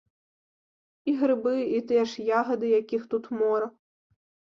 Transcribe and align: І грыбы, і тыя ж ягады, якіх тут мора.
І 1.11 1.15
грыбы, 1.19 1.53
і 1.65 1.79
тыя 1.93 2.09
ж 2.15 2.27
ягады, 2.41 2.67
якіх 2.81 3.01
тут 3.15 3.33
мора. 3.39 3.73